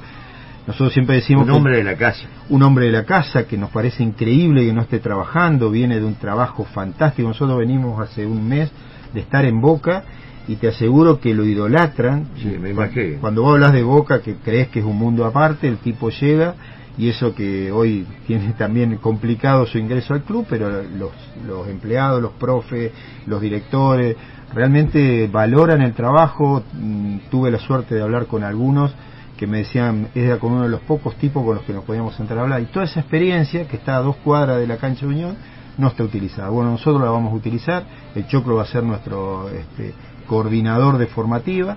Nosotros 0.66 0.92
siempre 0.92 1.16
decimos... 1.16 1.48
Un 1.48 1.54
hombre 1.54 1.78
de 1.78 1.84
la 1.84 1.96
casa. 1.96 2.26
Un 2.50 2.62
hombre 2.62 2.86
de 2.86 2.92
la 2.92 3.04
casa 3.04 3.46
que 3.46 3.56
nos 3.56 3.70
parece 3.70 4.02
increíble 4.02 4.66
que 4.66 4.72
no 4.74 4.82
esté 4.82 4.98
trabajando, 4.98 5.70
viene 5.70 5.98
de 5.98 6.04
un 6.04 6.16
trabajo 6.16 6.64
fantástico. 6.64 7.26
Nosotros 7.26 7.58
venimos 7.58 7.98
hace 7.98 8.26
un 8.26 8.46
mes 8.46 8.70
de 9.14 9.20
estar 9.20 9.46
en 9.46 9.62
Boca 9.62 10.04
y 10.48 10.56
te 10.56 10.68
aseguro 10.68 11.20
que 11.20 11.34
lo 11.34 11.44
idolatran. 11.44 12.28
Sí, 12.36 12.56
me 12.58 12.74
Cuando 13.20 13.42
vos 13.42 13.54
hablas 13.54 13.74
de 13.74 13.82
Boca, 13.82 14.22
que 14.22 14.36
crees 14.36 14.68
que 14.68 14.80
es 14.80 14.84
un 14.84 14.98
mundo 14.98 15.26
aparte, 15.26 15.68
el 15.68 15.76
tipo 15.76 16.08
llega 16.08 16.54
y 16.96 17.10
eso 17.10 17.34
que 17.34 17.70
hoy 17.70 18.04
tiene 18.26 18.54
también 18.54 18.96
complicado 18.96 19.66
su 19.66 19.78
ingreso 19.78 20.14
al 20.14 20.22
club, 20.22 20.46
pero 20.48 20.82
los, 20.82 21.12
los 21.46 21.68
empleados, 21.68 22.20
los 22.20 22.32
profes, 22.32 22.90
los 23.26 23.40
directores, 23.40 24.16
realmente 24.52 25.28
valoran 25.30 25.82
el 25.82 25.92
trabajo. 25.92 26.64
Mm, 26.72 27.18
tuve 27.30 27.50
la 27.50 27.58
suerte 27.58 27.94
de 27.94 28.02
hablar 28.02 28.26
con 28.26 28.42
algunos 28.42 28.92
que 29.36 29.46
me 29.46 29.58
decían, 29.58 30.08
era 30.14 30.38
con 30.38 30.52
uno 30.52 30.64
de 30.64 30.70
los 30.70 30.80
pocos 30.80 31.14
tipos 31.16 31.44
con 31.44 31.54
los 31.54 31.64
que 31.64 31.72
nos 31.72 31.84
podíamos 31.84 32.16
sentar 32.16 32.38
a 32.38 32.42
hablar. 32.42 32.60
Y 32.62 32.66
toda 32.66 32.86
esa 32.86 33.00
experiencia, 33.00 33.68
que 33.68 33.76
está 33.76 33.96
a 33.96 34.00
dos 34.00 34.16
cuadras 34.16 34.58
de 34.58 34.66
la 34.66 34.78
cancha 34.78 35.02
de 35.02 35.12
Unión, 35.12 35.36
no 35.76 35.88
está 35.88 36.02
utilizada. 36.02 36.48
Bueno, 36.48 36.72
nosotros 36.72 37.00
la 37.00 37.10
vamos 37.10 37.32
a 37.32 37.36
utilizar, 37.36 37.84
el 38.16 38.26
Choclo 38.26 38.56
va 38.56 38.62
a 38.62 38.66
ser 38.66 38.82
nuestro 38.82 39.48
este, 39.48 39.94
coordinador 40.28 40.98
de 40.98 41.06
formativa. 41.06 41.76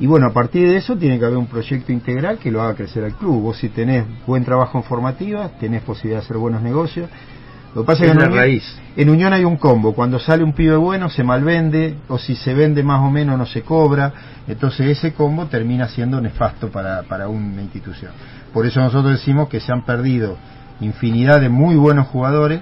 Y 0.00 0.06
bueno, 0.08 0.26
a 0.26 0.32
partir 0.32 0.68
de 0.68 0.76
eso 0.76 0.96
tiene 0.96 1.18
que 1.18 1.24
haber 1.24 1.38
un 1.38 1.46
proyecto 1.46 1.92
integral 1.92 2.38
que 2.38 2.50
lo 2.50 2.60
haga 2.60 2.74
crecer 2.74 3.04
al 3.04 3.14
club. 3.14 3.40
Vos 3.40 3.58
si 3.58 3.68
tenés 3.68 4.04
buen 4.26 4.44
trabajo 4.44 4.78
en 4.78 4.82
formativa, 4.82 5.48
tenés 5.60 5.82
posibilidad 5.82 6.20
de 6.20 6.24
hacer 6.24 6.38
buenos 6.38 6.60
negocios. 6.60 7.08
Lo 7.74 7.82
que 7.82 7.86
pasa 7.86 8.04
es, 8.04 8.10
que 8.10 8.18
en 8.18 8.18
Unión, 8.18 8.36
raíz. 8.36 8.78
en 8.96 9.10
Unión 9.10 9.32
hay 9.32 9.44
un 9.44 9.56
combo. 9.56 9.94
Cuando 9.94 10.18
sale 10.18 10.42
un 10.42 10.52
pibe 10.52 10.76
bueno 10.76 11.08
se 11.08 11.22
malvende, 11.22 11.98
o 12.08 12.18
si 12.18 12.34
se 12.34 12.52
vende 12.52 12.82
más 12.82 13.00
o 13.00 13.10
menos 13.10 13.38
no 13.38 13.46
se 13.46 13.62
cobra. 13.62 14.12
Entonces 14.48 14.98
ese 14.98 15.12
combo 15.14 15.46
termina 15.46 15.88
siendo 15.88 16.20
nefasto 16.20 16.68
para, 16.68 17.02
para 17.04 17.28
una 17.28 17.62
institución. 17.62 18.10
Por 18.52 18.66
eso 18.66 18.80
nosotros 18.80 19.12
decimos 19.12 19.48
que 19.48 19.60
se 19.60 19.72
han 19.72 19.84
perdido 19.84 20.36
infinidad 20.80 21.40
de 21.40 21.48
muy 21.48 21.76
buenos 21.76 22.08
jugadores 22.08 22.60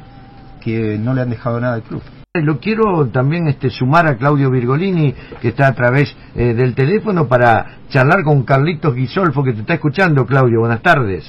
que 0.61 0.99
no 0.99 1.15
le 1.15 1.23
han 1.23 1.31
dejado 1.31 1.59
nada 1.59 1.75
al 1.75 1.83
club. 1.83 2.03
Lo 2.33 2.61
quiero 2.61 3.09
también 3.09 3.49
este, 3.49 3.71
sumar 3.71 4.07
a 4.07 4.17
Claudio 4.17 4.53
Virgolini, 4.53 5.13
que 5.43 5.49
está 5.49 5.67
a 5.67 5.75
través 5.75 6.17
eh, 6.37 6.55
del 6.55 6.77
teléfono, 6.77 7.27
para 7.27 7.79
charlar 7.89 8.23
con 8.23 8.45
Carlitos 8.45 8.95
Guisolfo, 8.95 9.43
que 9.43 9.53
te 9.53 9.63
está 9.63 9.75
escuchando, 9.75 10.25
Claudio. 10.25 10.61
Buenas 10.61 10.81
tardes. 10.81 11.25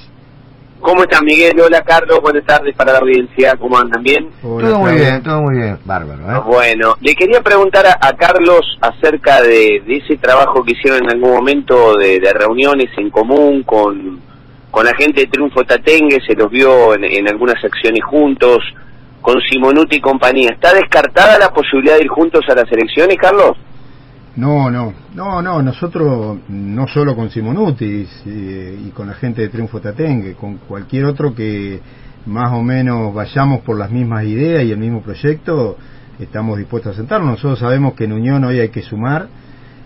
¿Cómo 0.79 1.01
estás, 1.01 1.23
Miguel? 1.23 1.59
Hola, 1.59 1.81
Carlos. 1.81 2.19
Buenas 2.21 2.45
tardes 2.45 2.75
para 2.75 2.93
la 2.93 2.99
audiencia. 2.99 3.55
¿Cómo 3.55 3.79
andan? 3.79 4.03
¿Bien? 4.03 4.29
todo 4.43 4.77
muy 4.77 4.93
bien, 4.93 5.23
todo 5.23 5.41
muy 5.41 5.57
bien. 5.57 5.79
Bárbaro. 5.85 6.21
¿eh? 6.21 6.41
Bueno, 6.45 6.93
le 7.01 7.15
quería 7.15 7.41
preguntar 7.41 7.83
a, 7.87 8.15
Carlos 8.15 8.61
acerca 8.79 9.41
de, 9.41 9.81
ese 9.87 10.17
trabajo 10.17 10.63
que 10.63 10.73
hicieron 10.73 11.03
en 11.03 11.13
algún 11.13 11.31
momento 11.31 11.95
de, 11.95 12.19
reuniones 12.31 12.91
en 12.97 13.09
común 13.09 13.63
con, 13.63 14.19
con 14.69 14.85
la 14.85 14.93
gente 14.95 15.21
de 15.21 15.27
Triunfo 15.31 15.63
Tatengue. 15.63 16.19
Se 16.27 16.35
los 16.35 16.51
vio 16.51 16.93
en, 16.93 17.05
en 17.05 17.27
algunas 17.27 17.57
acciones 17.65 18.03
juntos 18.03 18.59
con 19.21 19.39
Simonuti 19.41 19.97
y 19.97 20.01
compañía. 20.01 20.49
¿Está 20.53 20.73
descartada 20.73 21.37
la 21.39 21.49
posibilidad 21.49 21.97
de 21.97 22.03
ir 22.03 22.09
juntos 22.09 22.41
a 22.49 22.55
las 22.55 22.71
elecciones, 22.71 23.17
Carlos? 23.17 23.51
No, 24.35 24.71
no, 24.71 24.93
no, 25.13 25.41
no, 25.41 25.61
nosotros 25.61 26.37
no 26.47 26.87
solo 26.87 27.15
con 27.15 27.29
Simonuti 27.29 28.07
y 28.25 28.89
con 28.91 29.07
la 29.07 29.13
gente 29.13 29.41
de 29.41 29.49
Triunfo 29.49 29.81
Tatengue, 29.81 30.35
con 30.35 30.57
cualquier 30.57 31.05
otro 31.05 31.35
que 31.35 31.81
más 32.25 32.51
o 32.53 32.61
menos 32.61 33.13
vayamos 33.13 33.61
por 33.61 33.77
las 33.77 33.91
mismas 33.91 34.23
ideas 34.25 34.63
y 34.63 34.71
el 34.71 34.77
mismo 34.77 35.01
proyecto, 35.01 35.77
estamos 36.19 36.57
dispuestos 36.57 36.93
a 36.93 36.97
sentarnos. 36.97 37.31
Nosotros 37.31 37.59
sabemos 37.59 37.93
que 37.93 38.05
en 38.05 38.13
Unión 38.13 38.43
hoy 38.45 38.59
hay 38.59 38.69
que 38.69 38.81
sumar, 38.81 39.27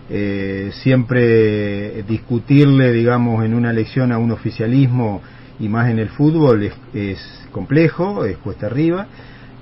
eh, 0.10 0.70
siempre 0.84 2.04
discutirle, 2.04 2.92
digamos, 2.92 3.44
en 3.44 3.56
una 3.56 3.72
elección 3.72 4.12
a 4.12 4.20
un 4.20 4.32
oficialismo 4.32 5.22
y 5.59 5.69
más 5.69 5.89
en 5.89 6.00
el 6.00 6.09
fútbol 6.09 6.69
es, 6.93 7.47
complejo, 7.51 8.25
es 8.25 8.38
cuesta 8.38 8.67
arriba. 8.67 9.07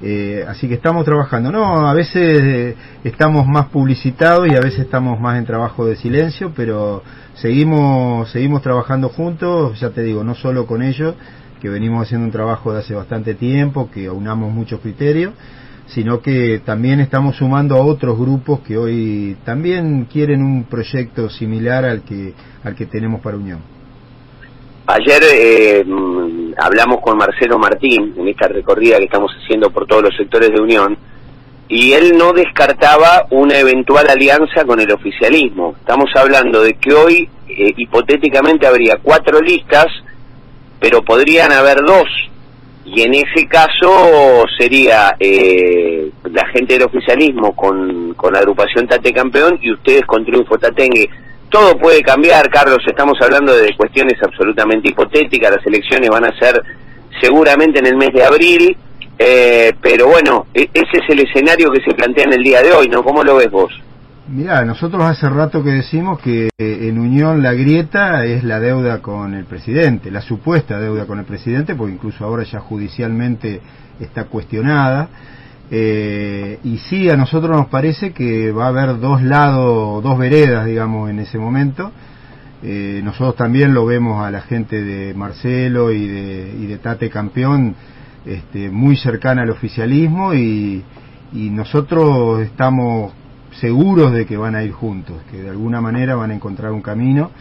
Eh, 0.01 0.43
así 0.47 0.67
que 0.67 0.73
estamos 0.73 1.05
trabajando. 1.05 1.51
No, 1.51 1.87
a 1.87 1.93
veces 1.93 2.41
eh, 2.43 2.75
estamos 3.03 3.47
más 3.47 3.67
publicitados 3.67 4.47
y 4.51 4.55
a 4.55 4.59
veces 4.59 4.81
estamos 4.81 5.19
más 5.19 5.37
en 5.37 5.45
trabajo 5.45 5.85
de 5.85 5.95
silencio, 5.95 6.51
pero 6.55 7.03
seguimos, 7.35 8.29
seguimos 8.31 8.61
trabajando 8.61 9.09
juntos, 9.09 9.79
ya 9.79 9.91
te 9.91 10.03
digo, 10.03 10.23
no 10.23 10.35
solo 10.35 10.65
con 10.65 10.81
ellos, 10.81 11.15
que 11.61 11.69
venimos 11.69 12.05
haciendo 12.05 12.25
un 12.25 12.31
trabajo 12.31 12.73
de 12.73 12.79
hace 12.79 12.93
bastante 12.93 13.35
tiempo, 13.35 13.89
que 13.89 14.07
aunamos 14.07 14.51
muchos 14.51 14.81
criterios, 14.81 15.33
sino 15.87 16.21
que 16.21 16.61
también 16.65 16.99
estamos 16.99 17.37
sumando 17.37 17.75
a 17.75 17.81
otros 17.81 18.17
grupos 18.17 18.59
que 18.61 18.77
hoy 18.77 19.37
también 19.45 20.05
quieren 20.11 20.43
un 20.43 20.65
proyecto 20.65 21.29
similar 21.29 21.85
al 21.85 22.01
que, 22.01 22.33
al 22.63 22.75
que 22.75 22.85
tenemos 22.85 23.21
para 23.21 23.37
Unión. 23.37 23.59
Ayer 24.85 25.23
eh, 25.31 25.83
mm, 25.85 26.53
hablamos 26.57 26.99
con 27.01 27.17
Marcelo 27.17 27.57
Martín 27.57 28.13
en 28.17 28.27
esta 28.27 28.49
recorrida 28.49 28.97
que 28.97 29.05
estamos 29.05 29.31
haciendo 29.41 29.69
por 29.69 29.87
todos 29.87 30.03
los 30.03 30.17
sectores 30.17 30.49
de 30.49 30.59
Unión 30.59 30.97
y 31.69 31.93
él 31.93 32.17
no 32.17 32.33
descartaba 32.33 33.25
una 33.29 33.57
eventual 33.57 34.09
alianza 34.09 34.65
con 34.65 34.81
el 34.81 34.91
oficialismo. 34.91 35.75
Estamos 35.79 36.09
hablando 36.15 36.61
de 36.61 36.73
que 36.73 36.93
hoy 36.93 37.29
eh, 37.47 37.73
hipotéticamente 37.77 38.67
habría 38.67 38.97
cuatro 39.01 39.39
listas, 39.39 39.87
pero 40.79 41.01
podrían 41.01 41.53
haber 41.53 41.81
dos. 41.83 42.09
Y 42.85 43.01
en 43.03 43.13
ese 43.13 43.47
caso 43.47 44.43
sería 44.59 45.15
eh, 45.17 46.11
la 46.25 46.45
gente 46.47 46.73
del 46.73 46.83
oficialismo 46.83 47.55
con, 47.55 48.13
con 48.15 48.33
la 48.33 48.39
agrupación 48.39 48.85
Tate 48.85 49.13
Campeón 49.13 49.57
y 49.61 49.71
ustedes 49.71 50.05
con 50.05 50.25
Triunfo 50.25 50.57
Tatengue 50.57 51.09
todo 51.53 51.77
puede 51.77 52.01
cambiar, 52.01 52.49
Carlos, 52.49 52.79
estamos 52.87 53.13
hablando 53.21 53.55
de 53.55 53.75
cuestiones 53.77 54.15
absolutamente 54.23 54.89
hipotéticas, 54.89 55.51
las 55.51 55.65
elecciones 55.67 56.09
van 56.09 56.25
a 56.25 56.39
ser 56.39 56.59
seguramente 57.21 57.77
en 57.77 57.85
el 57.85 57.95
mes 57.95 58.09
de 58.11 58.23
abril, 58.23 58.75
eh, 59.19 59.71
pero 59.79 60.07
bueno, 60.07 60.47
e-, 60.51 60.67
ese 60.73 60.97
es 60.97 61.09
el 61.09 61.19
escenario 61.19 61.71
que 61.71 61.83
se 61.87 61.95
plantea 61.95 62.23
en 62.25 62.33
el 62.33 62.43
día 62.43 62.63
de 62.63 62.73
hoy, 62.73 62.89
¿no? 62.89 63.03
¿Cómo 63.03 63.23
lo 63.23 63.35
ves 63.35 63.51
vos? 63.51 63.71
Mirá, 64.27 64.65
nosotros 64.65 65.03
hace 65.03 65.29
rato 65.29 65.63
que 65.63 65.69
decimos 65.69 66.19
que 66.21 66.49
en 66.57 66.97
Unión 66.97 67.43
la 67.43 67.53
grieta 67.53 68.25
es 68.25 68.43
la 68.43 68.59
deuda 68.59 69.03
con 69.03 69.35
el 69.35 69.45
presidente, 69.45 70.09
la 70.09 70.21
supuesta 70.21 70.79
deuda 70.79 71.05
con 71.05 71.19
el 71.19 71.25
presidente, 71.25 71.75
porque 71.75 71.93
incluso 71.93 72.25
ahora 72.25 72.43
ya 72.43 72.61
judicialmente 72.61 73.61
está 73.99 74.23
cuestionada. 74.23 75.07
Eh, 75.75 76.59
y 76.63 76.77
sí, 76.77 77.09
a 77.09 77.17
nosotros 77.17 77.57
nos 77.57 77.65
parece 77.65 78.11
que 78.11 78.51
va 78.51 78.65
a 78.65 78.67
haber 78.67 78.99
dos 78.99 79.23
lados, 79.23 80.03
dos 80.03 80.19
veredas, 80.19 80.67
digamos, 80.67 81.09
en 81.09 81.17
ese 81.17 81.39
momento. 81.39 81.91
Eh, 82.61 83.01
nosotros 83.03 83.35
también 83.35 83.73
lo 83.73 83.83
vemos 83.87 84.23
a 84.23 84.29
la 84.29 84.41
gente 84.41 84.83
de 84.83 85.15
Marcelo 85.15 85.91
y 85.91 86.05
de, 86.05 86.55
y 86.59 86.67
de 86.67 86.77
Tate 86.77 87.09
Campeón 87.09 87.73
este, 88.23 88.69
muy 88.69 88.95
cercana 88.97 89.41
al 89.41 89.49
oficialismo 89.49 90.35
y, 90.35 90.83
y 91.33 91.49
nosotros 91.49 92.41
estamos 92.41 93.11
seguros 93.59 94.13
de 94.13 94.27
que 94.27 94.37
van 94.37 94.53
a 94.53 94.61
ir 94.61 94.73
juntos, 94.73 95.23
que 95.31 95.41
de 95.41 95.49
alguna 95.49 95.81
manera 95.81 96.13
van 96.13 96.29
a 96.29 96.35
encontrar 96.35 96.71
un 96.71 96.83
camino 96.83 97.31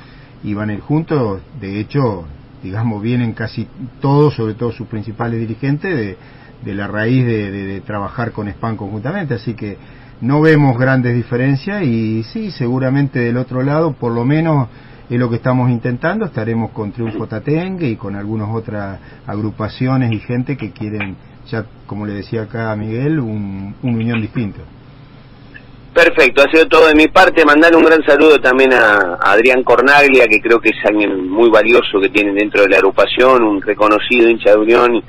y 0.43 0.55
van 0.55 0.71
a 0.71 0.73
ir 0.73 0.81
juntos. 0.81 1.43
De 1.61 1.79
hecho, 1.79 2.25
digamos, 2.62 3.03
vienen 3.03 3.35
casi 3.35 3.69
todos, 4.01 4.37
sobre 4.37 4.55
todo 4.55 4.73
sus 4.73 4.87
principales 4.87 5.39
dirigentes, 5.39 5.95
de, 5.95 6.17
de 6.62 6.75
la 6.75 6.87
raíz 6.87 7.26
de, 7.26 7.81
trabajar 7.87 8.33
con 8.33 8.50
SPAN 8.50 8.76
conjuntamente, 8.76 9.35
así 9.35 9.54
que 9.54 9.76
no 10.21 10.40
vemos 10.40 10.78
grandes 10.78 11.14
diferencias 11.14 11.83
y 11.83 12.23
sí, 12.25 12.50
seguramente 12.50 13.19
del 13.19 13.37
otro 13.37 13.62
lado, 13.62 13.92
por 13.92 14.12
lo 14.12 14.25
menos 14.25 14.69
es 15.11 15.19
lo 15.19 15.28
que 15.28 15.37
estamos 15.37 15.71
intentando, 15.71 16.26
estaremos 16.26 16.71
con 16.71 16.92
Triunfo 16.92 17.26
Tatengue 17.26 17.88
y 17.88 17.97
con 17.97 18.14
algunas 18.14 18.49
otras 18.50 18.99
agrupaciones 19.26 20.12
y 20.12 20.21
gente 20.21 20.57
que 20.57 20.71
quieren, 20.71 21.16
ya 21.50 21.66
como 21.87 22.07
le 22.07 22.14
decía 22.14 22.42
acá 22.42 22.73
a 22.73 22.76
Miguel, 22.76 23.19
un, 23.19 23.75
un 23.83 23.95
unión 23.95 24.21
distinto. 24.21 24.61
Perfecto, 25.92 26.42
ha 26.42 26.50
sido 26.50 26.66
todo 26.69 26.88
de 26.88 26.95
mi 26.95 27.09
parte. 27.09 27.45
Mandar 27.45 27.76
un 27.76 27.85
gran 27.85 28.02
saludo 28.07 28.38
también 28.38 28.73
a, 28.73 29.19
Adrián 29.21 29.62
Cornaglia, 29.62 30.26
que 30.26 30.40
creo 30.40 30.59
que 30.59 30.71
es 30.71 30.85
alguien 30.87 31.28
muy 31.28 31.50
valioso 31.50 32.00
que 32.00 32.09
tienen 32.09 32.35
dentro 32.35 32.62
de 32.62 32.71
la 32.71 32.78
agrupación, 32.78 33.42
un 33.42 33.61
reconocido 33.61 34.31
hincha 34.31 34.52
de 34.52 34.57
Unión 34.57 35.04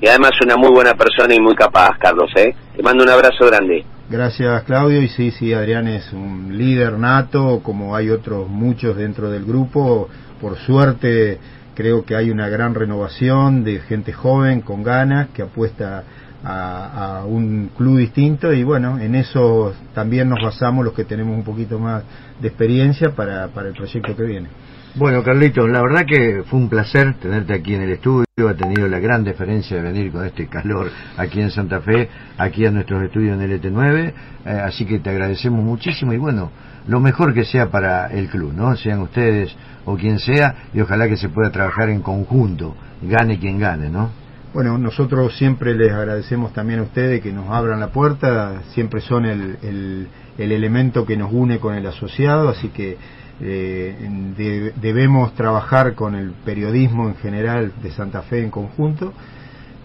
y 0.00 0.06
además 0.06 0.32
una 0.44 0.56
muy 0.56 0.70
buena 0.70 0.94
persona 0.94 1.34
y 1.34 1.40
muy 1.40 1.54
capaz, 1.54 1.98
Carlos. 1.98 2.30
¿eh? 2.36 2.54
Te 2.76 2.82
mando 2.82 3.04
un 3.04 3.10
abrazo 3.10 3.46
grande. 3.46 3.84
Gracias, 4.10 4.62
Claudio. 4.62 5.02
Y 5.02 5.08
sí, 5.08 5.30
sí, 5.30 5.52
Adrián 5.52 5.88
es 5.88 6.12
un 6.12 6.56
líder 6.56 6.98
nato, 6.98 7.60
como 7.62 7.94
hay 7.94 8.10
otros 8.10 8.48
muchos 8.48 8.96
dentro 8.96 9.30
del 9.30 9.44
grupo. 9.44 10.08
Por 10.40 10.56
suerte, 10.58 11.38
creo 11.74 12.04
que 12.04 12.16
hay 12.16 12.30
una 12.30 12.48
gran 12.48 12.74
renovación 12.74 13.64
de 13.64 13.80
gente 13.80 14.12
joven, 14.12 14.62
con 14.62 14.82
ganas, 14.82 15.28
que 15.30 15.42
apuesta 15.42 16.04
a, 16.44 17.24
un 17.26 17.70
club 17.76 17.98
distinto 17.98 18.52
y 18.52 18.62
bueno, 18.62 18.98
en 18.98 19.14
eso 19.14 19.74
también 19.94 20.28
nos 20.28 20.38
basamos 20.42 20.84
los 20.84 20.94
que 20.94 21.04
tenemos 21.04 21.36
un 21.36 21.44
poquito 21.44 21.78
más 21.78 22.04
de 22.40 22.48
experiencia 22.48 23.10
para, 23.10 23.48
para 23.48 23.68
el 23.68 23.74
proyecto 23.74 24.14
que 24.16 24.22
viene. 24.22 24.48
Bueno, 24.98 25.22
Carlitos, 25.22 25.70
la 25.70 25.80
verdad 25.80 26.04
que 26.04 26.42
fue 26.42 26.58
un 26.58 26.68
placer 26.68 27.14
tenerte 27.20 27.54
aquí 27.54 27.72
en 27.72 27.82
el 27.82 27.92
estudio. 27.92 28.26
Ha 28.48 28.54
tenido 28.54 28.88
la 28.88 28.98
gran 28.98 29.22
deferencia 29.22 29.76
de 29.76 29.82
venir 29.84 30.10
con 30.10 30.24
este 30.24 30.48
calor 30.48 30.90
aquí 31.16 31.40
en 31.40 31.52
Santa 31.52 31.80
Fe, 31.80 32.08
aquí 32.36 32.66
a 32.66 32.72
nuestros 32.72 33.04
estudios 33.04 33.36
en 33.36 33.42
el 33.42 33.62
ET9. 33.62 34.12
Eh, 34.44 34.48
así 34.48 34.86
que 34.86 34.98
te 34.98 35.10
agradecemos 35.10 35.62
muchísimo 35.62 36.12
y 36.12 36.18
bueno, 36.18 36.50
lo 36.88 36.98
mejor 36.98 37.32
que 37.32 37.44
sea 37.44 37.70
para 37.70 38.08
el 38.08 38.28
club, 38.28 38.52
¿no? 38.52 38.74
Sean 38.74 38.98
ustedes 38.98 39.54
o 39.84 39.96
quien 39.96 40.18
sea, 40.18 40.64
y 40.74 40.80
ojalá 40.80 41.06
que 41.06 41.16
se 41.16 41.28
pueda 41.28 41.52
trabajar 41.52 41.90
en 41.90 42.02
conjunto, 42.02 42.74
gane 43.00 43.38
quien 43.38 43.60
gane, 43.60 43.88
¿no? 43.88 44.10
Bueno, 44.52 44.78
nosotros 44.78 45.36
siempre 45.36 45.76
les 45.76 45.92
agradecemos 45.92 46.52
también 46.52 46.80
a 46.80 46.82
ustedes 46.82 47.20
que 47.20 47.32
nos 47.32 47.48
abran 47.50 47.78
la 47.78 47.92
puerta, 47.92 48.62
siempre 48.74 49.00
son 49.00 49.26
el, 49.26 49.58
el, 49.62 50.08
el 50.38 50.50
elemento 50.50 51.06
que 51.06 51.16
nos 51.16 51.32
une 51.32 51.60
con 51.60 51.76
el 51.76 51.86
asociado, 51.86 52.48
así 52.48 52.70
que 52.70 52.96
eh, 53.40 54.72
debemos 54.80 55.34
trabajar 55.34 55.94
con 55.94 56.14
el 56.14 56.32
periodismo 56.44 57.08
en 57.08 57.16
general 57.16 57.72
de 57.82 57.90
Santa 57.92 58.22
Fe 58.22 58.42
en 58.42 58.50
conjunto. 58.50 59.12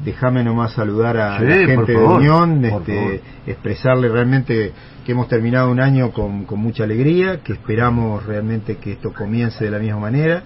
Déjame 0.04 0.44
nomás 0.44 0.74
saludar 0.74 1.18
a 1.18 1.40
la 1.40 1.56
gente 1.68 1.94
de 1.94 1.98
Unión, 1.98 2.66
este, 2.66 3.22
expresarle 3.46 4.10
realmente 4.10 4.74
que 5.06 5.12
hemos 5.12 5.28
terminado 5.28 5.72
un 5.72 5.80
año 5.80 6.12
con, 6.12 6.46
con 6.46 6.60
mucha 6.60 6.84
alegría, 6.84 7.42
que 7.42 7.54
esperamos 7.54 8.26
realmente 8.26 8.78
que 8.78 8.94
esto 8.94 9.14
comience 9.14 9.64
de 9.64 9.72
la 9.72 9.80
misma 9.80 10.00
manera. 10.00 10.44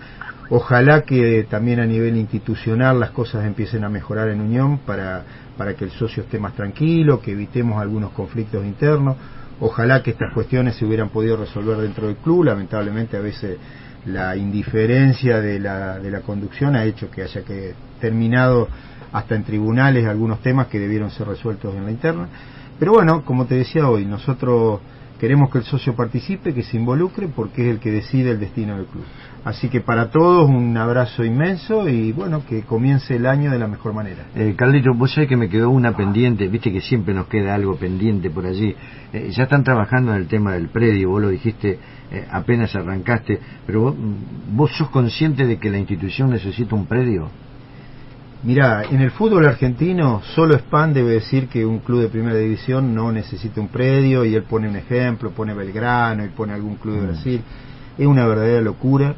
Ojalá 0.50 1.02
que 1.04 1.46
también 1.50 1.80
a 1.80 1.86
nivel 1.86 2.18
institucional 2.18 3.00
las 3.00 3.12
cosas 3.12 3.46
empiecen 3.46 3.84
a 3.84 3.90
mejorar 3.90 4.30
en 4.30 4.42
Unión 4.42 4.80
para, 4.80 5.24
para 5.58 5.74
que 5.76 5.86
el 5.86 5.92
socio 5.92 6.24
esté 6.24 6.40
más 6.40 6.54
tranquilo, 6.54 7.20
que 7.22 7.32
evitemos 7.32 7.82
algunos 7.82 8.12
conflictos 8.12 8.66
internos 8.66 9.16
Ojalá 9.60 10.04
que 10.04 10.12
estas 10.12 10.34
cuestiones 10.34 10.76
se 10.76 10.86
hubieran 10.86 11.10
podido 11.10 11.36
resolver 11.36 11.78
dentro 11.78 12.08
del 12.08 12.18
club, 12.18 12.44
lamentablemente 12.44 13.18
a 13.18 13.22
veces 13.22 13.58
la 14.06 14.36
indiferencia 14.36 15.42
de 15.42 15.60
la, 15.60 16.00
de 16.00 16.12
la 16.12 16.22
conducción 16.22 16.76
ha 16.76 16.86
hecho 16.86 17.10
que 17.10 17.24
haya 17.24 17.42
que 17.44 17.74
terminado 18.00 18.68
hasta 19.12 19.36
en 19.36 19.44
tribunales 19.44 20.06
algunos 20.06 20.42
temas 20.42 20.68
que 20.68 20.80
debieron 20.80 21.10
ser 21.10 21.28
resueltos 21.28 21.74
en 21.76 21.86
la 21.86 21.92
interna. 21.92 22.28
Pero 22.78 22.94
bueno, 22.94 23.26
como 23.26 23.46
te 23.46 23.56
decía 23.56 23.90
hoy, 23.90 24.06
nosotros 24.06 24.80
queremos 25.20 25.50
que 25.50 25.60
el 25.60 25.64
socio 25.64 25.96
participe, 25.96 26.54
que 26.54 26.64
se 26.64 26.78
involucre, 26.78 27.28
porque 27.28 27.64
es 27.64 27.76
el 27.76 27.80
que 27.80 27.92
decide 27.92 28.32
el 28.32 28.40
destino 28.40 28.78
del 28.78 28.86
club. 28.86 29.04
Así 29.44 29.70
que 29.70 29.82
para 29.82 30.10
todos 30.10 30.50
un 30.50 30.76
abrazo 30.76 31.24
inmenso 31.24 31.88
y 31.88 32.12
bueno, 32.12 32.46
que 32.46 32.64
comience 32.64 33.16
el 33.16 33.26
año 33.26 33.50
de 33.52 33.60
la 33.60 33.68
mejor 33.68 33.94
manera. 33.94 34.26
Eh, 34.36 34.56
Carlito, 34.58 34.94
vos 34.94 35.14
sabés 35.14 35.30
que 35.30 35.38
me 35.38 35.48
quedó 35.48 35.70
una 35.70 35.96
pendiente, 35.96 36.48
viste 36.48 36.72
que 36.72 36.82
siempre 36.82 37.14
nos 37.14 37.28
queda 37.28 37.56
algo 37.56 37.76
pendiente 37.78 38.30
por 38.30 38.46
allí. 38.46 38.76
Eh, 39.14 39.30
ya 39.32 39.44
están 39.44 39.64
trabajando 39.64 40.12
en 40.12 40.18
el 40.18 40.28
tema 40.28 40.54
del 40.54 40.68
predio, 40.68 41.10
vos 41.10 41.22
lo 41.22 41.30
dijiste 41.30 41.80
eh, 42.12 42.26
apenas 42.32 42.76
arrancaste, 42.76 43.40
pero 43.66 43.82
vos, 43.82 43.96
vos 44.52 44.72
sos 44.78 44.90
consciente 44.90 45.46
de 45.46 45.58
que 45.58 45.70
la 45.70 45.78
institución 45.78 46.30
necesita 46.30 46.76
un 46.76 46.86
predio. 46.86 47.30
Mira, 48.48 48.84
en 48.90 49.02
el 49.02 49.12
fútbol 49.12 49.46
argentino 49.46 50.22
solo 50.34 50.56
Span 50.56 50.94
debe 50.94 51.16
decir 51.16 51.50
que 51.50 51.66
un 51.66 51.80
club 51.80 52.00
de 52.00 52.08
primera 52.08 52.38
división 52.38 52.96
no 52.96 53.12
necesita 53.12 53.60
un 53.60 53.68
predio 53.68 54.24
y 54.24 54.36
él 54.36 54.44
pone 54.44 54.70
un 54.70 54.78
ejemplo, 54.78 55.32
pone 55.32 55.54
Belgrano 55.54 56.24
y 56.24 56.30
pone 56.30 56.54
algún 56.54 56.78
club 56.78 56.96
de 56.96 57.02
mm. 57.02 57.08
Brasil. 57.08 57.42
Es 57.98 58.08
una 58.08 58.26
verdadera 58.26 58.62
locura. 58.62 59.16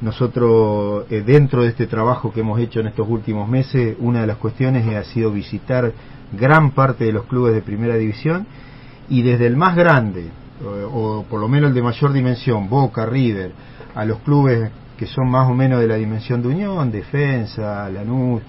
Nosotros, 0.00 1.04
eh, 1.10 1.20
dentro 1.20 1.60
de 1.60 1.68
este 1.68 1.88
trabajo 1.88 2.32
que 2.32 2.40
hemos 2.40 2.58
hecho 2.58 2.80
en 2.80 2.86
estos 2.86 3.06
últimos 3.06 3.46
meses, 3.50 3.98
una 3.98 4.22
de 4.22 4.26
las 4.28 4.38
cuestiones 4.38 4.88
ha 4.96 5.04
sido 5.04 5.30
visitar 5.30 5.92
gran 6.32 6.70
parte 6.70 7.04
de 7.04 7.12
los 7.12 7.26
clubes 7.26 7.52
de 7.52 7.60
primera 7.60 7.96
división 7.96 8.46
y 9.10 9.20
desde 9.20 9.46
el 9.46 9.58
más 9.58 9.76
grande, 9.76 10.30
o, 10.64 11.18
o 11.18 11.24
por 11.24 11.38
lo 11.38 11.48
menos 11.48 11.68
el 11.68 11.74
de 11.74 11.82
mayor 11.82 12.14
dimensión, 12.14 12.70
Boca, 12.70 13.04
River, 13.04 13.52
a 13.94 14.06
los 14.06 14.20
clubes 14.20 14.70
que 14.96 15.04
son 15.04 15.30
más 15.30 15.50
o 15.50 15.54
menos 15.54 15.80
de 15.80 15.86
la 15.86 15.96
dimensión 15.96 16.40
de 16.40 16.48
Unión, 16.48 16.90
Defensa, 16.90 17.86
Lanús, 17.90 18.40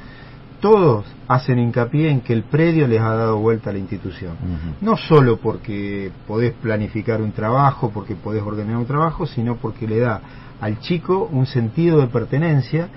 todos 0.62 1.06
hacen 1.28 1.60
hincapié 1.60 2.10
en 2.10 2.22
que 2.22 2.34
el 2.34 2.44
predio 2.44 2.88
les 2.88 3.02
ha 3.02 3.16
dado 3.16 3.40
vuelta 3.40 3.72
a 3.72 3.74
la 3.74 3.80
institución. 3.80 4.36
No 4.80 4.96
solo 4.96 5.38
porque 5.38 6.12
podés 6.28 6.54
planificar 6.54 7.22
un 7.22 7.32
trabajo, 7.32 7.92
porque 7.94 8.16
podés 8.16 8.44
ordenar 8.44 8.78
un 8.78 8.86
trabajo, 8.86 9.26
sino 9.26 9.58
porque 9.58 9.88
le 9.88 10.00
da 10.00 10.22
al 10.62 10.80
chico 10.80 11.28
un 11.32 11.48
sentido 11.48 12.00
de 12.00 12.08
pertenencia 12.08 12.88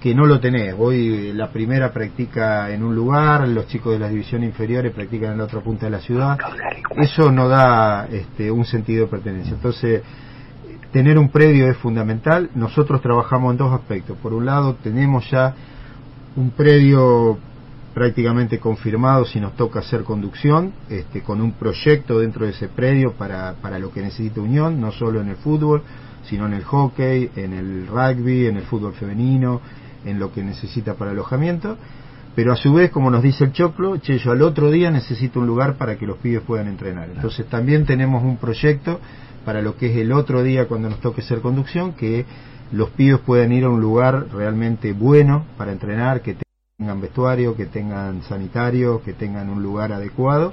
que 0.00 0.14
no 0.14 0.26
lo 0.26 0.38
tenés. 0.40 0.74
Hoy 0.78 1.32
la 1.32 1.50
primera 1.50 1.90
practica 1.90 2.70
en 2.70 2.84
un 2.84 2.94
lugar, 2.94 3.48
los 3.48 3.66
chicos 3.66 3.94
de 3.94 3.98
las 3.98 4.10
divisiones 4.10 4.50
inferiores 4.50 4.92
practican 4.92 5.32
en 5.32 5.38
la 5.38 5.44
otra 5.44 5.60
punta 5.60 5.86
de 5.86 5.90
la 5.90 6.00
ciudad. 6.00 6.38
Eso 6.96 7.32
no 7.32 7.48
da 7.48 8.06
este, 8.06 8.50
un 8.50 8.66
sentido 8.66 9.06
de 9.06 9.10
pertenencia. 9.10 9.54
Entonces, 9.54 10.02
tener 10.92 11.18
un 11.18 11.30
predio 11.30 11.68
es 11.70 11.76
fundamental. 11.78 12.50
Nosotros 12.54 13.00
trabajamos 13.00 13.52
en 13.52 13.56
dos 13.56 13.72
aspectos. 13.72 14.18
Por 14.18 14.34
un 14.34 14.44
lado, 14.44 14.74
tenemos 14.74 15.28
ya 15.30 15.54
un 16.36 16.50
predio 16.50 17.38
prácticamente 17.94 18.58
confirmado 18.58 19.24
si 19.24 19.40
nos 19.40 19.56
toca 19.56 19.80
hacer 19.80 20.04
conducción, 20.04 20.72
este, 20.90 21.22
con 21.22 21.40
un 21.40 21.52
proyecto 21.52 22.18
dentro 22.18 22.44
de 22.44 22.52
ese 22.52 22.68
predio 22.68 23.12
para, 23.12 23.54
para 23.54 23.78
lo 23.78 23.90
que 23.90 24.02
necesita 24.02 24.40
Unión, 24.42 24.80
no 24.80 24.92
solo 24.92 25.22
en 25.22 25.28
el 25.28 25.36
fútbol, 25.36 25.82
sino 26.28 26.46
en 26.46 26.52
el 26.52 26.64
hockey, 26.64 27.30
en 27.36 27.54
el 27.54 27.86
rugby, 27.86 28.46
en 28.46 28.58
el 28.58 28.64
fútbol 28.64 28.92
femenino, 28.92 29.62
en 30.04 30.18
lo 30.18 30.30
que 30.30 30.42
necesita 30.42 30.94
para 30.94 31.12
alojamiento. 31.12 31.78
Pero 32.34 32.52
a 32.52 32.56
su 32.56 32.74
vez, 32.74 32.90
como 32.90 33.10
nos 33.10 33.22
dice 33.22 33.44
el 33.44 33.52
Choclo, 33.52 33.96
che, 33.96 34.18
yo 34.18 34.32
al 34.32 34.42
otro 34.42 34.70
día 34.70 34.90
necesito 34.90 35.40
un 35.40 35.46
lugar 35.46 35.76
para 35.78 35.96
que 35.96 36.06
los 36.06 36.18
pibes 36.18 36.42
puedan 36.42 36.68
entrenar. 36.68 37.08
Entonces 37.08 37.46
también 37.46 37.86
tenemos 37.86 38.22
un 38.22 38.36
proyecto 38.36 39.00
para 39.46 39.62
lo 39.62 39.76
que 39.78 39.86
es 39.90 39.96
el 39.96 40.12
otro 40.12 40.42
día 40.42 40.68
cuando 40.68 40.90
nos 40.90 41.00
toque 41.00 41.22
ser 41.22 41.40
conducción, 41.40 41.94
que 41.94 42.26
los 42.72 42.90
pibes 42.90 43.20
puedan 43.20 43.52
ir 43.52 43.64
a 43.64 43.68
un 43.68 43.80
lugar 43.80 44.26
realmente 44.32 44.92
bueno 44.92 45.44
para 45.56 45.72
entrenar, 45.72 46.22
que 46.22 46.36
tengan 46.78 47.00
vestuario, 47.00 47.56
que 47.56 47.66
tengan 47.66 48.22
sanitario, 48.22 49.02
que 49.02 49.12
tengan 49.12 49.48
un 49.48 49.62
lugar 49.62 49.92
adecuado, 49.92 50.52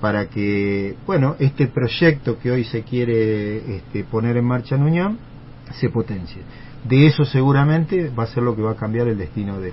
para 0.00 0.28
que, 0.28 0.96
bueno, 1.06 1.36
este 1.38 1.66
proyecto 1.66 2.38
que 2.38 2.50
hoy 2.50 2.64
se 2.64 2.82
quiere 2.82 3.76
este, 3.76 4.04
poner 4.04 4.36
en 4.36 4.44
marcha 4.44 4.76
en 4.76 4.82
Unión 4.82 5.18
se 5.78 5.90
potencie. 5.90 6.42
De 6.84 7.06
eso 7.06 7.24
seguramente 7.24 8.10
va 8.10 8.24
a 8.24 8.26
ser 8.26 8.42
lo 8.42 8.56
que 8.56 8.62
va 8.62 8.72
a 8.72 8.76
cambiar 8.76 9.08
el 9.08 9.18
destino 9.18 9.60
de 9.60 9.72